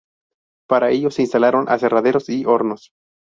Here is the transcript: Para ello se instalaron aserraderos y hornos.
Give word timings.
Para 0.67 0.89
ello 0.89 1.11
se 1.11 1.21
instalaron 1.21 1.69
aserraderos 1.69 2.27
y 2.27 2.43
hornos. 2.43 2.89